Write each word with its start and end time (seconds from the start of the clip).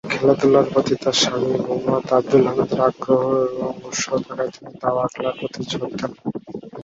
খেলাধুলার 0.13 0.65
প্রতি 0.71 0.93
তার 1.03 1.15
স্বামী 1.21 1.51
মোহাম্মাদ 1.57 2.05
আব্দুল 2.17 2.43
হামিদের 2.47 2.79
আগ্রহ 2.87 3.21
ও 3.57 3.65
উৎসাহ 3.87 4.15
থাকায় 4.25 4.51
তিনি 4.55 4.71
দাবা 4.81 5.03
খেলার 5.13 5.35
প্রতি 5.39 5.59
জোর 5.69 5.83
দেন। 5.91 6.11